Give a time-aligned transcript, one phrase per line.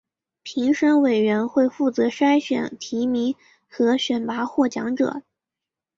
[0.41, 3.35] 评审委员会负责筛选提名
[3.69, 5.21] 和选拔获奖者。